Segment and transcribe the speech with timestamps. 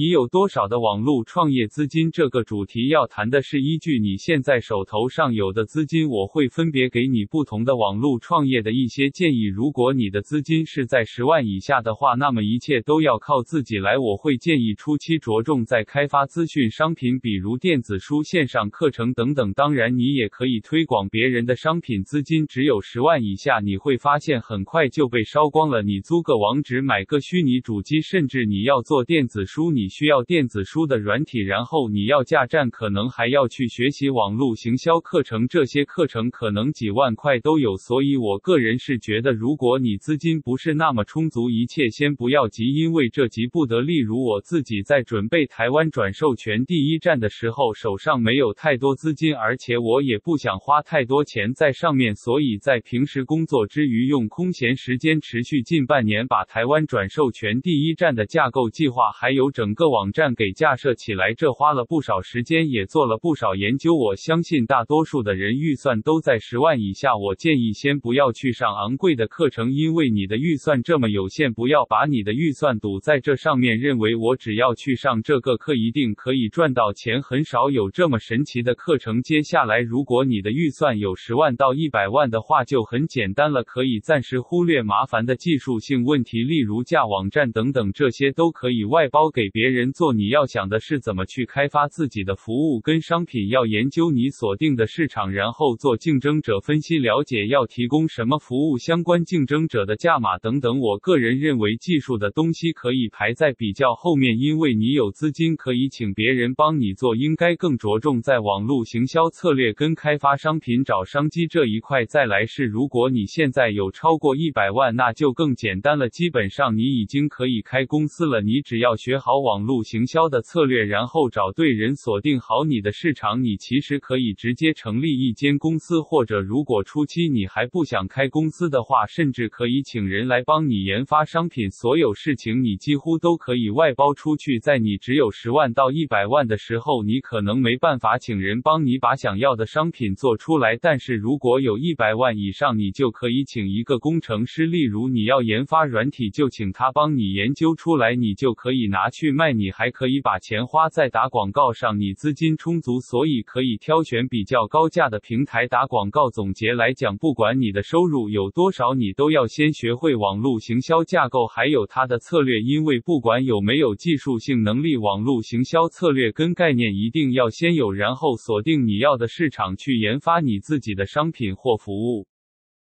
[0.00, 2.10] 你有多少的网络创业资金？
[2.10, 9.44] 这个主题要谈的是依据你现在手头上有的资金，我会分别给你不同的网络创业的一些建议。
[9.44, 13.98] 如果你的资金是在十万以下的话，那么一切都要靠自己来。
[13.98, 19.52] 我会建议初期着重在开发资讯商品，比如电子书、线上课程等等。
[19.52, 22.04] 当然，你也可以推广别人的商品。
[22.04, 25.82] 资金只有十万以下，你会发现很快就被烧光了。
[25.82, 29.89] 你租个网址，买个虚拟主机，甚至你要做电子书，你。
[29.90, 37.76] 需要电子书的软体，然后你要架站，可能还要去学习网络行销课程，这些课程可能几万块都有。
[37.76, 43.80] 所以我个人是觉得，如果你资金不是那么充足，一切先不要急，因为这急不得。
[43.80, 59.74] 例如我自己在准备台湾转授权第一站的时候，手上没有太多资金，而且我也不想花太多钱在上面，所以在平时工作之余，用空闲时间持续近半年，把台湾转授权第一站的架构计划还有整。
[59.80, 63.96] 个网站给架设起来，这花了不少时间，也做了不少研究。
[63.96, 67.16] 我相信大多数的人预算都在十万以下。
[67.16, 77.22] 我建议先不要去上昂贵的课程，因为你的预算这么有限，不要把你的预算赌在这上面，认为我只要去上这个课一定可以赚到钱。
[77.22, 79.22] 很少有这么神奇的课程。
[79.22, 89.70] 接下来，如果你的预算有十万到一百万的话，就很简单了，可以暂时忽略麻烦的技术性问题，例如架网站等等，这些都可以外包给别别。
[89.70, 100.80] 人做，你要想的是怎么去开发自己的服务跟商品，要研究你锁定的市场，然后做竞争者分析，了解要提供什么服务，相关竞争者的价码等等。
[100.80, 112.06] 我个人认为，技术的东西可以排在比较后面，因为你有资金可以请别人帮你做，应该更着重在网络行销策略跟开发商品找商机这一块。
[112.06, 119.49] 再来是，如果你现在有超过一百万，那就更简单了，基本上你已经可以开公司了，你只要学好网。
[119.50, 134.60] 网络行销的策略，然后找对人，锁定好你的市场，你其实可以直接成立一间公司，或者如果初期你还不想开公司的话，甚至可以请人来帮你研发商品，所有事情你几乎都可以外包出去。
[134.60, 149.54] 在你只有十万到一百万的时候，你可能没办法请人帮你把想要的商品做出来，但是如果有一百万以上，你就可以请一个工程师，例如你要研发软体，就请他帮你研究出来，你就可以拿去卖。
[149.54, 156.28] 你还可以把钱花在打广告上，你资金充足，所以可以挑选比较高价的平台打广告。
[156.28, 162.60] 总结来讲，不管你的收入有多少，你都要先学会网络行销架构，还有它的策略。
[162.60, 172.29] 因为不管有没有技术性能力，网络行销策略跟概念一定要先有，然后锁定你要的市场，去研发你自己的商品或服务。